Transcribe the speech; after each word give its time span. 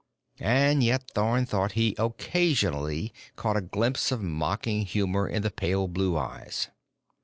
And 0.39 0.83
yet 0.83 1.11
Thorn 1.11 1.45
thought 1.45 1.73
he 1.73 1.93
occasionally 1.99 3.13
caught 3.35 3.55
a 3.55 3.61
glimpse 3.61 4.11
of 4.11 4.19
mocking 4.23 4.83
humor 4.83 5.27
in 5.27 5.43
the 5.43 5.51
pale 5.51 5.87
blue 5.87 6.17
eyes. 6.17 6.69